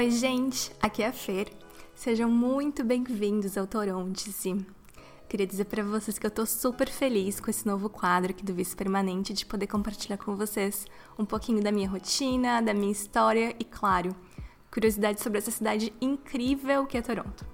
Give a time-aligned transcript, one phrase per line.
[0.00, 1.52] Oi, gente, aqui é a Fer.
[1.94, 4.56] Sejam muito bem-vindos ao Torontice.
[5.28, 8.54] Queria dizer para vocês que eu tô super feliz com esse novo quadro aqui do
[8.54, 10.86] Vice Permanente de poder compartilhar com vocês
[11.18, 14.16] um pouquinho da minha rotina, da minha história e, claro,
[14.72, 17.44] curiosidades sobre essa cidade incrível que é Toronto.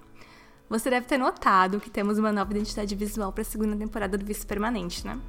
[0.70, 4.24] Você deve ter notado que temos uma nova identidade visual para a segunda temporada do
[4.24, 5.20] Vice Permanente, né?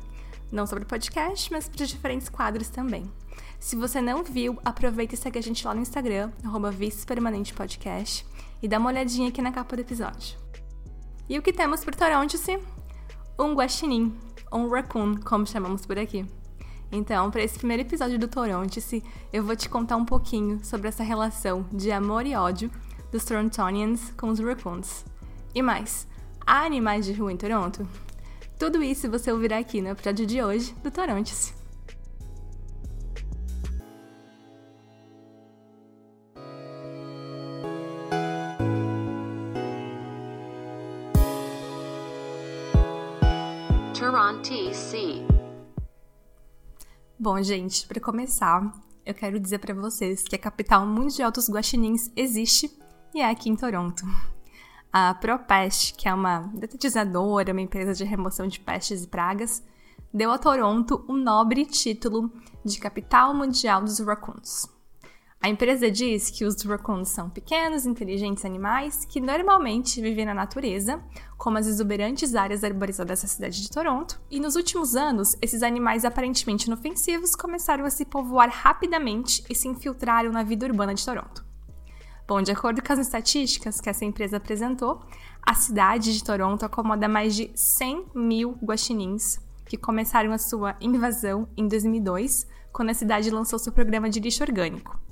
[0.52, 3.11] Não sobre o podcast, mas para diferentes quadros também.
[3.59, 7.53] Se você não viu, aproveita e segue a gente lá no Instagram, arroba Vice Permanente
[7.53, 8.25] Podcast,
[8.61, 10.38] e dá uma olhadinha aqui na capa do episódio.
[11.27, 12.59] E o que temos por Toronto-se?
[13.38, 14.15] Um guaxinim,
[14.51, 16.25] ou um raccoon, como chamamos por aqui.
[16.91, 19.03] Então, para esse primeiro episódio do Toronto-se,
[19.34, 22.71] eu vou te contar um pouquinho sobre essa relação de amor e ódio
[23.12, 25.03] dos Torontonians com os raccoons.
[25.53, 26.07] E mais,
[26.45, 27.87] há animais de rua em Toronto?
[28.57, 31.56] Tudo isso você ouvirá aqui no episódio de hoje do
[43.98, 45.26] TC.
[47.17, 48.71] Bom, gente, para começar,
[49.04, 52.71] eu quero dizer para vocês que a capital mundial dos guaxinins existe
[53.12, 54.05] e é aqui em Toronto.
[54.93, 59.63] A ProPest, que é uma detetizadora, uma empresa de remoção de pestes e pragas,
[60.13, 62.32] deu a Toronto o nobre título
[62.63, 64.76] de capital mundial dos raccoons.
[65.40, 71.02] A empresa diz que os raccoons são pequenos, inteligentes animais que normalmente vivem na natureza,
[71.38, 76.03] como as exuberantes áreas arborizadas da cidade de Toronto, e nos últimos anos, esses animais
[76.03, 81.46] aparentemente inofensivos começaram a se povoar rapidamente e se infiltraram na vida urbana de Toronto.
[82.28, 85.01] Bom, de acordo com as estatísticas que essa empresa apresentou,
[85.41, 91.47] a cidade de Toronto acomoda mais de 100 mil guaxinins que começaram a sua invasão
[91.56, 95.06] em 2002, quando a cidade lançou seu programa de lixo orgânico.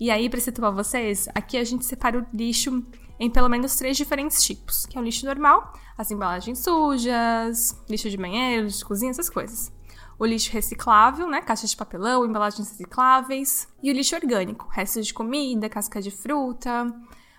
[0.00, 2.82] E aí, para situar vocês, aqui a gente separa o lixo
[3.18, 8.08] em pelo menos três diferentes tipos, que é o lixo normal, as embalagens sujas, lixo
[8.08, 9.70] de banheiro, de cozinha, essas coisas.
[10.18, 15.12] O lixo reciclável, né, caixas de papelão, embalagens recicláveis, e o lixo orgânico, restos de
[15.12, 16.86] comida, casca de fruta.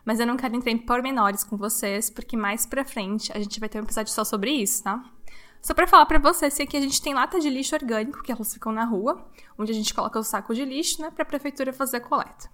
[0.06, 3.60] Mas eu não quero entrar em pormenores com vocês, porque mais pra frente a gente
[3.60, 5.04] vai ter um episódio só sobre isso, tá?
[5.62, 8.52] Só para falar para vocês aqui a gente tem lata de lixo orgânico, que elas
[8.52, 11.72] ficam na rua, onde a gente coloca o saco de lixo, né, para a prefeitura
[11.72, 12.50] fazer a coleta.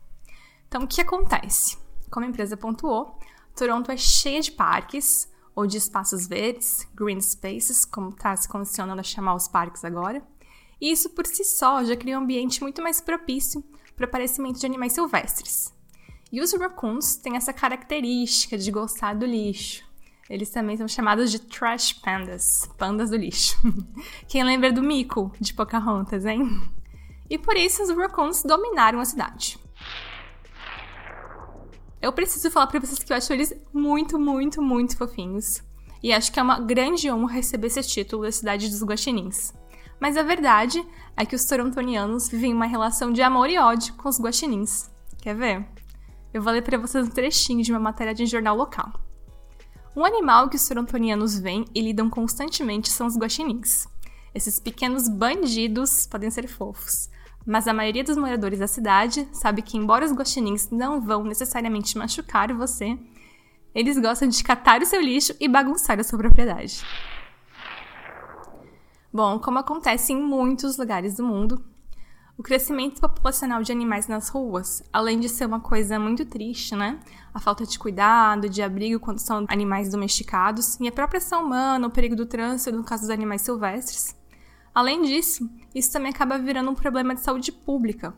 [0.68, 1.78] Então, o que acontece?
[2.12, 3.18] Como a empresa pontuou,
[3.56, 9.00] Toronto é cheia de parques ou de espaços verdes, green spaces, como está se condicionando
[9.00, 10.22] a chamar os parques agora.
[10.80, 13.64] E isso por si só já cria um ambiente muito mais propício
[13.96, 15.74] para o aparecimento de animais silvestres.
[16.32, 19.87] E os raccoons têm essa característica de gostar do lixo,
[20.30, 23.58] eles também são chamados de trash pandas, pandas do lixo.
[24.28, 26.62] Quem lembra do mico de Pocahontas, hein?
[27.30, 29.58] E por isso os raccoons dominaram a cidade.
[32.02, 35.64] Eu preciso falar para vocês que eu acho eles muito, muito, muito fofinhos.
[36.04, 39.54] E acho que é uma grande honra receber esse título da cidade dos guaxinins.
[40.00, 44.08] Mas a verdade é que os torontonianos vivem uma relação de amor e ódio com
[44.08, 44.92] os guaxinins.
[45.22, 45.66] Quer ver?
[46.34, 49.07] Eu vou ler para vocês um trechinho de uma matéria de um jornal local.
[49.98, 53.88] Um animal que os torontonianos veem e lidam constantemente são os guaxinins.
[54.32, 57.10] Esses pequenos bandidos podem ser fofos,
[57.44, 61.98] mas a maioria dos moradores da cidade sabe que, embora os guaxinins não vão necessariamente
[61.98, 62.96] machucar você,
[63.74, 66.86] eles gostam de catar o seu lixo e bagunçar a sua propriedade.
[69.12, 71.66] Bom, como acontece em muitos lugares do mundo,
[72.38, 77.00] o crescimento populacional de animais nas ruas, além de ser uma coisa muito triste, né?
[77.34, 81.88] A falta de cuidado, de abrigo quando são animais domesticados, e a própria ação humana,
[81.88, 84.16] o perigo do trânsito no caso dos animais silvestres.
[84.74, 88.14] Além disso, isso também acaba virando um problema de saúde pública,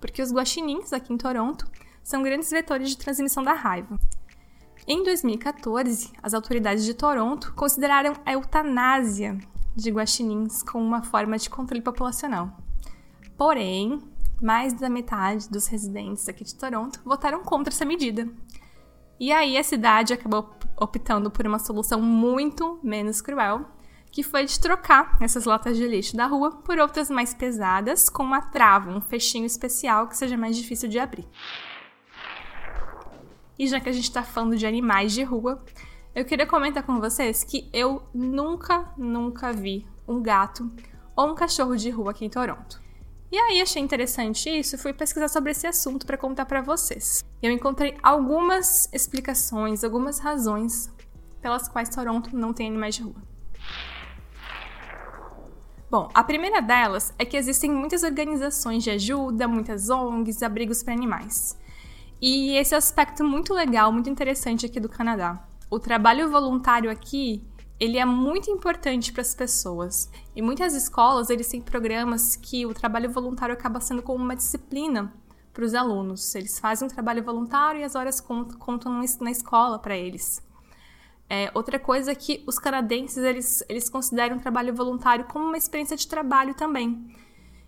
[0.00, 1.66] porque os guaxinins aqui em Toronto
[2.04, 3.98] são grandes vetores de transmissão da raiva.
[4.86, 9.36] Em 2014, as autoridades de Toronto consideraram a eutanásia
[9.74, 12.65] de guaxinins como uma forma de controle populacional.
[13.36, 14.00] Porém,
[14.40, 18.28] mais da metade dos residentes aqui de Toronto votaram contra essa medida.
[19.18, 23.66] E aí a cidade acabou optando por uma solução muito menos cruel,
[24.10, 28.22] que foi de trocar essas latas de lixo da rua por outras mais pesadas, com
[28.22, 31.26] uma trava, um fechinho especial que seja mais difícil de abrir.
[33.58, 35.62] E já que a gente está falando de animais de rua,
[36.14, 40.70] eu queria comentar com vocês que eu nunca, nunca vi um gato
[41.14, 42.85] ou um cachorro de rua aqui em Toronto.
[43.30, 47.24] E aí achei interessante isso, fui pesquisar sobre esse assunto para contar para vocês.
[47.42, 50.90] Eu encontrei algumas explicações, algumas razões
[51.40, 53.22] pelas quais Toronto não tem animais de rua.
[55.90, 60.94] Bom, a primeira delas é que existem muitas organizações de ajuda, muitas ONGs, abrigos para
[60.94, 61.56] animais.
[62.20, 65.46] E esse aspecto muito legal, muito interessante aqui do Canadá.
[65.70, 67.44] O trabalho voluntário aqui,
[67.78, 70.10] ele é muito importante para as pessoas.
[70.34, 75.12] Em muitas escolas, eles têm programas que o trabalho voluntário acaba sendo como uma disciplina
[75.52, 76.34] para os alunos.
[76.34, 80.42] Eles fazem um trabalho voluntário e as horas contam, contam na escola para eles.
[81.28, 85.56] É, outra coisa é que os canadenses eles, eles consideram o trabalho voluntário como uma
[85.56, 87.14] experiência de trabalho também.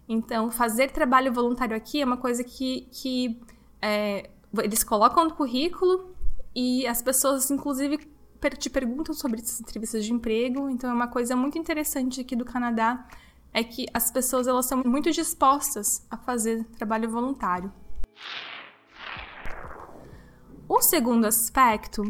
[0.09, 3.43] Então, fazer trabalho voluntário aqui é uma coisa que, que
[3.83, 6.15] é, eles colocam no currículo
[6.55, 7.99] e as pessoas, inclusive,
[8.57, 10.69] te perguntam sobre essas entrevistas de emprego.
[10.69, 13.07] Então, é uma coisa muito interessante aqui do Canadá
[13.53, 17.73] é que as pessoas elas são muito dispostas a fazer trabalho voluntário.
[20.69, 22.03] O segundo aspecto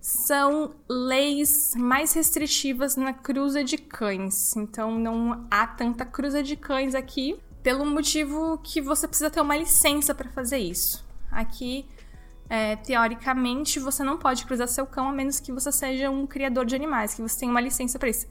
[0.00, 4.56] são leis mais restritivas na cruza de cães.
[4.56, 9.56] Então não há tanta cruza de cães aqui, pelo motivo que você precisa ter uma
[9.56, 11.04] licença para fazer isso.
[11.30, 11.86] Aqui,
[12.48, 16.64] é, teoricamente, você não pode cruzar seu cão a menos que você seja um criador
[16.64, 18.26] de animais, que você tenha uma licença para isso.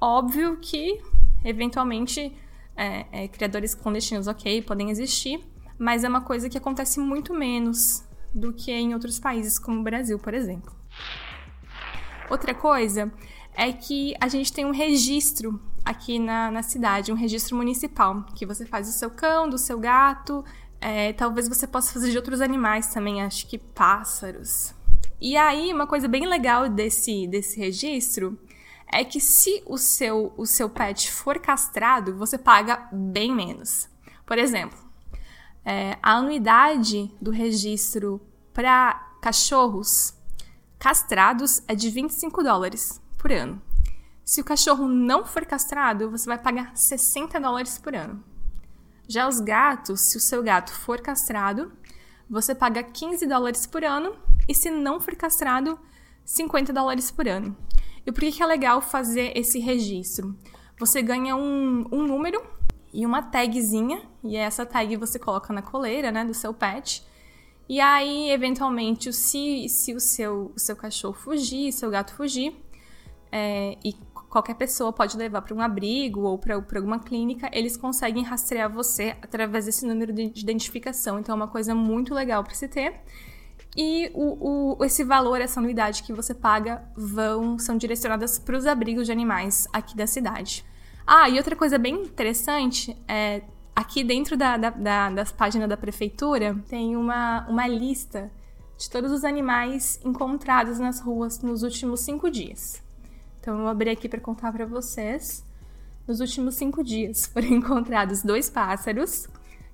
[0.00, 1.00] Óbvio que,
[1.44, 2.34] eventualmente,
[2.76, 5.44] é, é, criadores clandestinos, ok, podem existir,
[5.78, 8.04] mas é uma coisa que acontece muito menos
[8.34, 10.74] do que em outros países, como o Brasil, por exemplo.
[12.30, 13.12] Outra coisa
[13.54, 18.46] é que a gente tem um registro aqui na, na cidade, um registro municipal, que
[18.46, 20.44] você faz do seu cão, do seu gato,
[20.80, 24.74] é, talvez você possa fazer de outros animais também, acho que pássaros.
[25.20, 28.38] E aí, uma coisa bem legal desse, desse registro
[28.92, 33.88] é que se o seu, o seu pet for castrado, você paga bem menos.
[34.24, 34.78] Por exemplo,
[35.64, 38.20] é, a anuidade do registro
[38.52, 40.14] para cachorros
[40.78, 43.60] castrados é de 25 dólares por ano.
[44.24, 48.24] Se o cachorro não for castrado, você vai pagar 60 dólares por ano.
[49.10, 51.72] Já os gatos, se o seu gato for castrado,
[52.28, 54.14] você paga 15 dólares por ano
[54.48, 55.76] e se não for castrado,
[56.24, 57.56] 50 dólares por ano.
[58.06, 60.38] E por que é legal fazer esse registro?
[60.78, 62.40] Você ganha um, um número
[62.92, 67.04] e uma tagzinha, e essa tag você coloca na coleira né, do seu pet.
[67.68, 72.56] E aí, eventualmente, se, se o, seu, o seu cachorro fugir, seu gato fugir,
[73.32, 73.92] é, e
[74.30, 79.16] qualquer pessoa pode levar para um abrigo ou para alguma clínica, eles conseguem rastrear você
[79.20, 81.18] através desse número de identificação.
[81.18, 82.94] Então, é uma coisa muito legal para se ter.
[83.76, 88.66] E o, o, esse valor, essa anuidade que você paga, vão são direcionadas para os
[88.66, 90.64] abrigos de animais aqui da cidade.
[91.06, 93.42] Ah, e outra coisa bem interessante é
[93.80, 98.30] Aqui dentro da, da, da, das páginas da prefeitura tem uma, uma lista
[98.76, 102.82] de todos os animais encontrados nas ruas nos últimos cinco dias.
[103.40, 105.44] Então eu vou abrir aqui para contar para vocês.
[106.06, 109.26] Nos últimos cinco dias foram encontrados dois pássaros.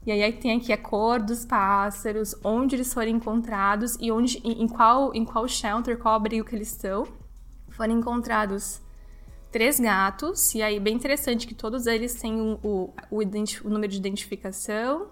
[0.06, 4.62] E aí tem aqui a cor dos pássaros, onde eles foram encontrados e onde, em,
[4.62, 7.04] em qual, em qual shelter, qual abrigo que eles estão.
[7.70, 8.80] Foram encontrados
[9.50, 13.90] três gatos, e aí bem interessante que todos eles têm o, o, o, o número
[13.90, 15.08] de identificação.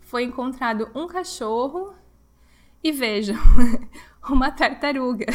[0.00, 1.92] Foi encontrado um cachorro
[2.84, 3.36] e vejam,
[4.28, 5.26] uma tartaruga.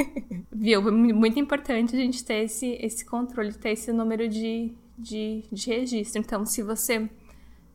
[0.52, 0.82] Viu?
[0.92, 6.20] Muito importante a gente ter esse, esse controle, ter esse número de, de, de registro.
[6.20, 7.08] Então, se você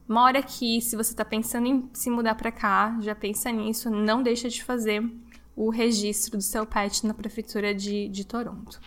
[0.08, 4.22] mora aqui, se você está pensando em se mudar para cá, já pensa nisso, não
[4.22, 5.04] deixa de fazer
[5.56, 8.80] o registro do seu pet na prefeitura de, de Toronto.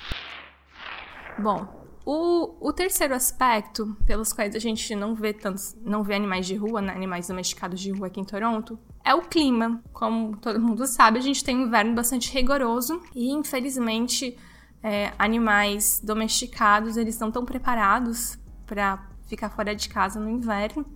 [1.39, 1.78] Bom,
[2.11, 6.57] o, o, terceiro aspecto pelos quais a gente não vê tantos, não vê animais de
[6.57, 9.85] rua, né, animais domesticados de rua aqui em Toronto, é o clima.
[9.93, 14.39] Como todo mundo sabe, a gente tem um inverno bastante rigoroso e, infelizmente,
[14.83, 20.87] é, animais domesticados eles não estão preparados para ficar fora de casa no inverno,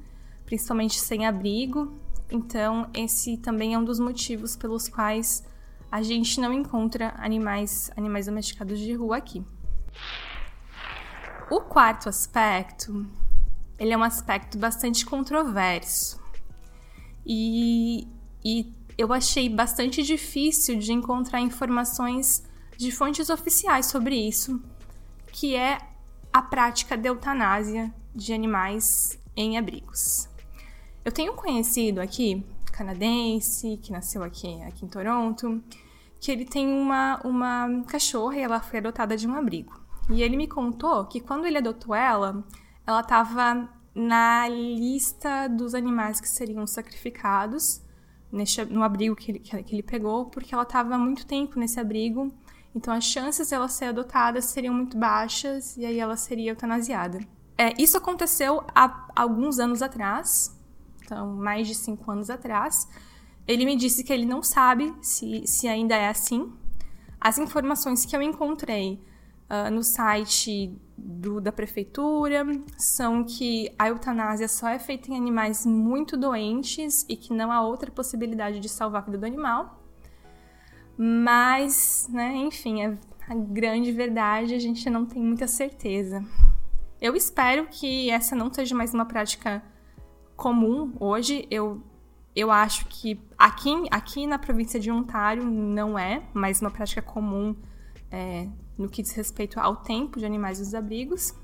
[0.46, 1.92] principalmente sem abrigo.
[2.30, 5.46] Então, esse também é um dos motivos pelos quais
[5.90, 9.44] a gente não encontra animais, animais domesticados de rua aqui.
[11.50, 13.06] O quarto aspecto,
[13.78, 16.20] ele é um aspecto bastante controverso.
[17.26, 18.08] E,
[18.44, 22.44] e eu achei bastante difícil de encontrar informações
[22.76, 24.62] de fontes oficiais sobre isso,
[25.32, 25.78] que é
[26.32, 30.28] a prática de eutanásia de animais em abrigos.
[31.04, 35.62] Eu tenho um conhecido aqui, canadense, que nasceu aqui, aqui em Toronto,
[36.20, 39.81] que ele tem uma, uma cachorra e ela foi adotada de um abrigo.
[40.12, 42.44] E ele me contou que quando ele adotou ela,
[42.86, 47.82] ela estava na lista dos animais que seriam sacrificados
[48.30, 51.78] nesse, no abrigo que ele, que ele pegou, porque ela estava há muito tempo nesse
[51.78, 52.32] abrigo,
[52.74, 57.20] então as chances dela ser adotada seriam muito baixas e aí ela seria eutanasiada.
[57.58, 60.58] É, isso aconteceu há alguns anos atrás,
[61.04, 62.88] então mais de cinco anos atrás,
[63.46, 66.52] Ele me disse que ele não sabe se, se ainda é assim.
[67.20, 69.02] As informações que eu encontrei
[69.52, 72.46] uh, no site do, da prefeitura
[72.78, 77.60] são que a eutanásia só é feita em animais muito doentes e que não há
[77.60, 79.78] outra possibilidade de salvar a vida do animal.
[80.96, 82.96] Mas, né, enfim, a,
[83.28, 86.24] a grande verdade a gente não tem muita certeza.
[87.00, 89.62] Eu espero que essa não seja mais uma prática
[90.36, 91.46] comum hoje.
[91.50, 91.82] Eu,
[92.34, 97.56] eu acho que aqui, aqui na província de Ontário não é mais uma prática comum
[98.10, 101.34] é, no que diz respeito ao tempo de animais nos abrigos.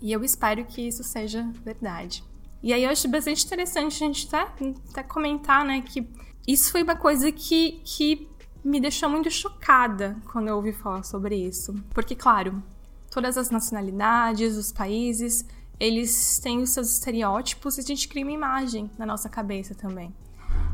[0.00, 2.24] E eu espero que isso seja verdade.
[2.62, 6.06] E aí eu acho bastante interessante a gente até, até comentar, né, que
[6.46, 8.28] isso foi uma coisa que, que
[8.64, 11.74] me deixou muito chocada quando eu ouvi falar sobre isso.
[11.94, 12.62] Porque, claro,
[13.10, 15.46] todas as nacionalidades, os países,
[15.78, 20.14] eles têm os seus estereótipos e a gente cria uma imagem na nossa cabeça também.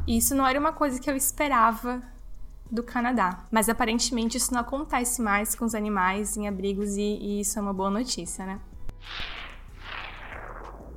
[0.07, 2.03] E isso não era uma coisa que eu esperava
[2.71, 3.45] do Canadá.
[3.51, 7.63] Mas aparentemente isso não acontece mais com os animais em abrigos e, e isso é
[7.63, 8.61] uma boa notícia, né?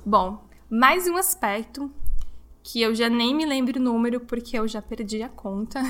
[0.04, 1.90] Bom, mais um aspecto
[2.62, 5.80] que eu já nem me lembro o número porque eu já perdi a conta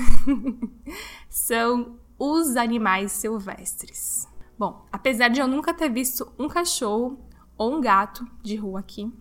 [1.29, 4.27] são os animais silvestres.
[4.57, 7.19] Bom, apesar de eu nunca ter visto um cachorro
[7.57, 9.11] ou um gato de rua aqui,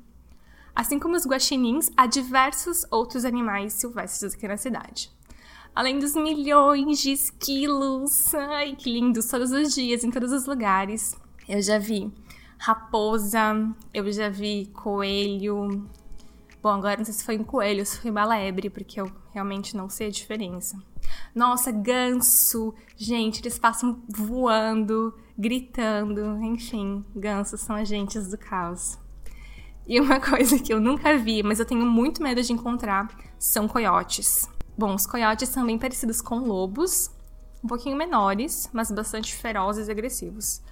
[0.74, 5.10] assim como os guaxinins, há diversos outros animais silvestres aqui na cidade
[5.74, 8.34] além dos milhões de esquilos.
[8.34, 11.16] Ai, que lindos, todos os dias, em todos os lugares.
[11.48, 12.12] Eu já vi
[12.58, 15.88] raposa, eu já vi coelho.
[16.62, 19.10] Bom, agora não sei se foi um coelho ou se foi uma lebre, porque eu
[19.32, 20.78] realmente não sei a diferença.
[21.34, 22.74] Nossa, ganso!
[22.96, 28.98] Gente, eles passam voando, gritando, enfim, gansos são agentes do caos.
[29.86, 33.08] E uma coisa que eu nunca vi, mas eu tenho muito medo de encontrar,
[33.38, 34.48] são coiotes.
[34.80, 37.10] Bom, os coiotes são bem parecidos com lobos,
[37.62, 40.62] um pouquinho menores, mas bastante ferozes e agressivos.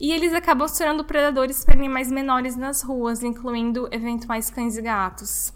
[0.00, 4.82] E eles acabam se tornando predadores para animais menores nas ruas, incluindo eventuais cães e
[4.82, 5.52] gatos.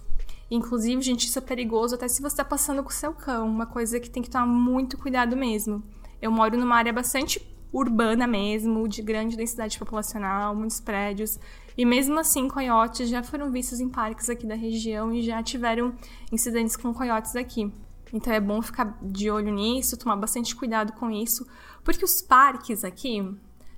[0.51, 3.67] Inclusive, gente, isso é perigoso até se você está passando com o seu cão, uma
[3.67, 5.81] coisa que tem que tomar muito cuidado mesmo.
[6.21, 7.39] Eu moro numa área bastante
[7.79, 11.39] urbana mesmo, de grande densidade populacional, muitos prédios.
[11.77, 15.95] E mesmo assim, coiotes já foram vistos em parques aqui da região e já tiveram
[16.33, 17.71] incidentes com coiotes aqui.
[18.13, 21.47] Então é bom ficar de olho nisso, tomar bastante cuidado com isso,
[21.85, 23.23] porque os parques aqui,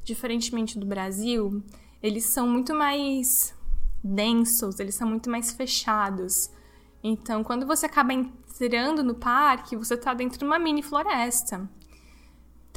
[0.05, 1.61] diferentemente do Brasil,
[2.01, 3.53] eles são muito mais
[4.05, 6.51] densos, eles são muito mais fechados.
[7.03, 11.69] Então, quando você acaba entrando no parque, você está dentro de uma mini floresta.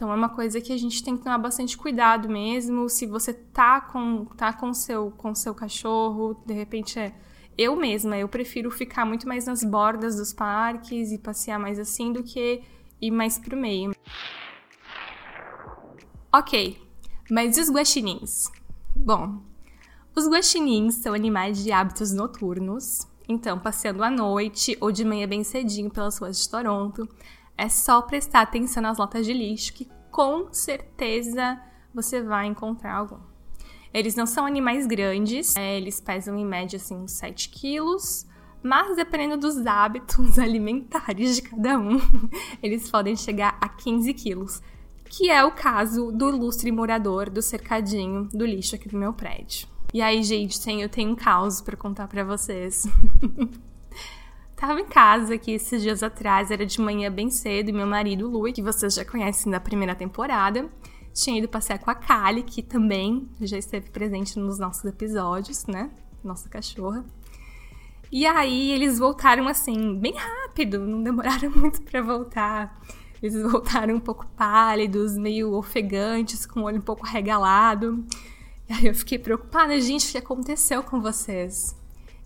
[0.02, 2.90] Então é uma coisa que a gente tem que tomar bastante cuidado mesmo.
[2.90, 7.14] Se você tá com tá com seu com seu cachorro, de repente é
[7.56, 12.12] eu mesma, eu prefiro ficar muito mais nas bordas dos parques e passear mais assim
[12.12, 12.64] do que
[13.00, 13.92] ir mais pro meio.
[16.34, 16.82] OK.
[17.30, 18.50] Mas e os guaxinins?
[18.96, 19.44] Bom,
[20.16, 23.08] os guaxinins são animais de hábitos noturnos.
[23.30, 27.08] Então, passeando à noite ou de manhã bem cedinho pelas ruas de Toronto,
[27.58, 31.60] é só prestar atenção nas latas de lixo que com certeza
[31.94, 33.20] você vai encontrar algum.
[33.94, 38.26] Eles não são animais grandes, é, eles pesam em média assim uns 7 quilos,
[38.64, 42.00] mas dependendo dos hábitos alimentares de cada um,
[42.64, 44.62] eles podem chegar a 15 quilos,
[45.06, 49.68] que é o caso do ilustre morador do cercadinho do lixo aqui do meu prédio.
[49.94, 52.88] E aí, gente, tem, eu tenho um caos para contar para vocês.
[54.62, 58.30] Tava em casa aqui esses dias atrás, era de manhã bem cedo, e meu marido,
[58.30, 60.70] Lui, que vocês já conhecem da primeira temporada,
[61.12, 65.90] tinha ido passear com a Kali, que também já esteve presente nos nossos episódios, né?
[66.24, 67.04] Nossa cachorra.
[68.12, 72.80] E aí eles voltaram assim, bem rápido, não demoraram muito para voltar.
[73.20, 78.06] Eles voltaram um pouco pálidos, meio ofegantes, com o olho um pouco regalado.
[78.70, 81.81] E aí eu fiquei preocupada, gente, o que aconteceu com vocês?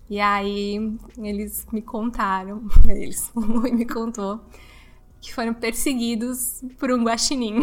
[0.10, 4.40] E aí eles me contaram, eles, o Lui me contou,
[5.20, 7.62] que foram perseguidos por um guaxinim.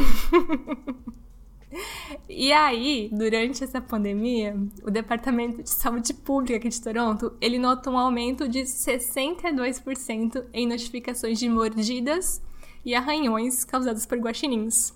[2.28, 7.92] e aí, durante essa pandemia, o Departamento de Saúde Pública aqui de Toronto, ele notou
[7.92, 12.42] um aumento de 62% em notificações de mordidas
[12.84, 14.92] e arranhões causados por guaxinins.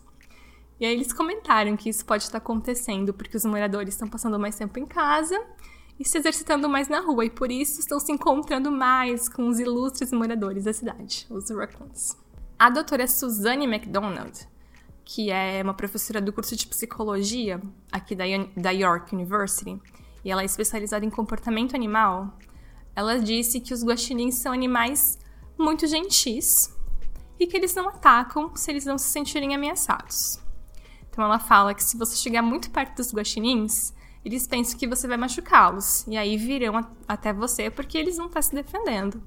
[0.80, 4.56] E aí eles comentaram que isso pode estar acontecendo porque os moradores estão passando mais
[4.56, 5.40] tempo em casa
[5.98, 9.58] e se exercitando mais na rua, e por isso estão se encontrando mais com os
[9.58, 12.16] ilustres moradores da cidade, os raccoons.
[12.58, 14.46] A doutora Suzanne MacDonald,
[15.04, 17.60] que é uma professora do curso de psicologia
[17.90, 18.24] aqui da,
[18.56, 19.80] da York University,
[20.24, 22.36] e ela é especializada em comportamento animal,
[22.94, 25.18] ela disse que os guaxinins são animais
[25.58, 26.74] muito gentis
[27.38, 30.40] e que eles não atacam se eles não se sentirem ameaçados.
[31.08, 33.94] Então ela fala que se você chegar muito perto dos guaxinins,
[34.26, 38.42] eles pensam que você vai machucá-los e aí virão até você porque eles não estão
[38.42, 39.23] se defendendo.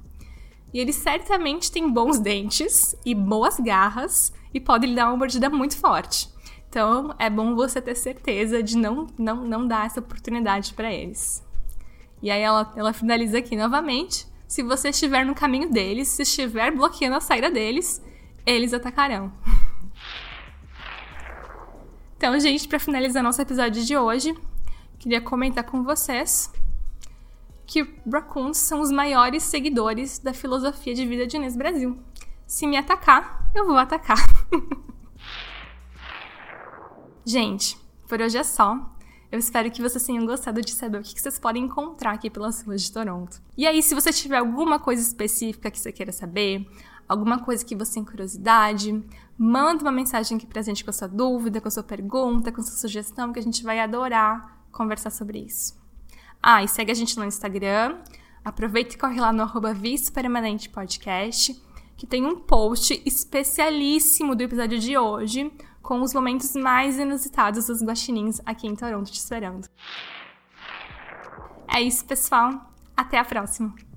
[0.74, 5.50] E eles certamente têm bons dentes e boas garras e podem lhe dar uma mordida
[5.50, 6.28] muito forte.
[6.68, 11.42] Então é bom você ter certeza de não, não, não dar essa oportunidade para eles.
[12.22, 14.28] E aí ela, ela finaliza aqui novamente.
[14.50, 18.04] Se você estiver no caminho deles, se estiver bloqueando a saída deles,
[18.46, 19.32] eles atacarão.
[22.20, 24.36] Então, gente, para finalizar nosso episódio de hoje,
[25.00, 26.52] queria comentar com vocês
[27.66, 31.98] que raccoons são os maiores seguidores da filosofia de vida de Inês Brasil.
[32.46, 34.18] Se me atacar, eu vou atacar.
[37.24, 37.78] Gente,
[38.08, 38.92] por hoje é só.
[39.32, 42.64] Eu espero que vocês tenham gostado de saber o que vocês podem encontrar aqui pelas
[42.64, 43.40] ruas de Toronto.
[43.56, 46.68] E aí, se você tiver alguma coisa específica que você queira saber,
[47.08, 49.00] alguma coisa que você tem curiosidade,
[49.38, 52.62] manda uma mensagem aqui pra gente com a sua dúvida, com a sua pergunta, com
[52.62, 55.78] a sua sugestão, que a gente vai adorar conversar sobre isso.
[56.42, 57.98] Ah, e segue a gente no Instagram.
[58.44, 59.76] Aproveita e corre lá no arroba
[60.14, 61.62] Permanente Podcast,
[61.98, 67.84] que tem um post especialíssimo do episódio de hoje, com os momentos mais inusitados dos
[67.84, 69.68] guaxinins aqui em Toronto te esperando.
[71.68, 72.72] É isso, pessoal.
[72.96, 73.89] Até a próxima!